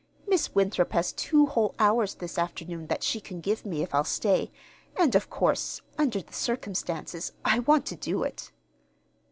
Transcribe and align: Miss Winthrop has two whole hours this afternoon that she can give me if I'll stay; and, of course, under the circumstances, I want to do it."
Miss 0.27 0.55
Winthrop 0.55 0.93
has 0.93 1.13
two 1.13 1.45
whole 1.45 1.75
hours 1.77 2.15
this 2.15 2.39
afternoon 2.39 2.87
that 2.87 3.03
she 3.03 3.21
can 3.21 3.39
give 3.39 3.67
me 3.67 3.83
if 3.83 3.93
I'll 3.93 4.03
stay; 4.03 4.51
and, 4.97 5.13
of 5.13 5.29
course, 5.29 5.79
under 5.95 6.23
the 6.23 6.33
circumstances, 6.33 7.33
I 7.45 7.59
want 7.59 7.85
to 7.85 7.95
do 7.95 8.23
it." 8.23 8.51